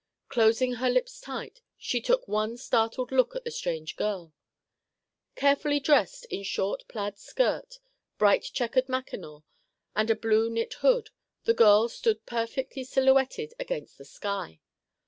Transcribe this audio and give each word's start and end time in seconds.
Closing 0.29 0.73
her 0.81 0.89
lips 0.89 1.21
tight, 1.21 1.61
she 1.77 2.01
took 2.01 2.27
one 2.27 2.57
startled 2.57 3.11
look 3.11 3.35
at 3.35 3.43
the 3.43 3.51
strange 3.51 3.95
girl. 3.95 4.33
Carefully 5.35 5.79
dressed 5.79 6.25
in 6.31 6.41
short 6.41 6.87
plaid 6.87 7.19
skirt, 7.19 7.77
bright 8.17 8.41
checkered 8.45 8.89
mackinaw, 8.89 9.41
and 9.95 10.09
a 10.09 10.15
blue 10.15 10.49
knit 10.49 10.73
hood; 10.73 11.11
the 11.43 11.53
girl 11.53 11.87
stood 11.87 12.25
perfectly 12.25 12.83
silhouetted 12.83 13.53
against 13.59 13.99
the 13.99 14.05
sky. 14.05 14.59